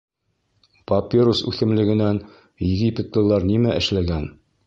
Папирус 0.91 1.41
үҫемлегенән 1.51 2.21
египетлылар 2.71 3.47
нимә 3.53 3.79
эшләгән? 3.83 4.29